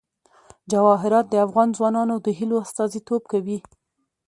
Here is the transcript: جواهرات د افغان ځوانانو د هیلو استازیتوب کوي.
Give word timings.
جواهرات 0.71 1.25
د 1.29 1.35
افغان 1.45 1.69
ځوانانو 1.77 2.15
د 2.25 2.27
هیلو 2.37 2.55
استازیتوب 2.65 3.21
کوي. 3.31 3.57